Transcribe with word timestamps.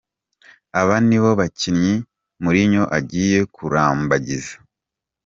Aba 0.79 0.95
nibo 1.07 1.29
bakinnyi 1.39 1.93
Mourinho 2.43 2.83
agiye 2.97 3.39
kurambagiza. 3.55 4.53